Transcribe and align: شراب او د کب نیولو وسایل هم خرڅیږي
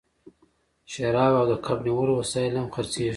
شراب 0.93 1.33
او 1.39 1.45
د 1.51 1.53
کب 1.65 1.79
نیولو 1.85 2.13
وسایل 2.21 2.53
هم 2.59 2.67
خرڅیږي 2.75 3.09